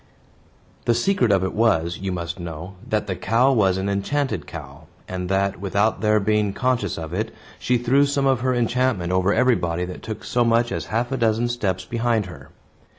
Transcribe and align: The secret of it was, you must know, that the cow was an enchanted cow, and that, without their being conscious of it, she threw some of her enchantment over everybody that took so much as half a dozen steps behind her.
The 0.85 0.95
secret 0.95 1.31
of 1.31 1.43
it 1.43 1.53
was, 1.53 1.99
you 1.99 2.11
must 2.11 2.39
know, 2.39 2.73
that 2.89 3.05
the 3.05 3.15
cow 3.15 3.53
was 3.53 3.77
an 3.77 3.87
enchanted 3.87 4.47
cow, 4.47 4.85
and 5.07 5.29
that, 5.29 5.59
without 5.61 6.01
their 6.01 6.19
being 6.19 6.53
conscious 6.53 6.97
of 6.97 7.13
it, 7.13 7.31
she 7.59 7.77
threw 7.77 8.07
some 8.07 8.25
of 8.25 8.39
her 8.39 8.55
enchantment 8.55 9.11
over 9.11 9.31
everybody 9.31 9.85
that 9.85 10.01
took 10.01 10.23
so 10.23 10.43
much 10.43 10.71
as 10.71 10.85
half 10.85 11.11
a 11.11 11.17
dozen 11.17 11.49
steps 11.49 11.85
behind 11.85 12.25
her. 12.25 12.49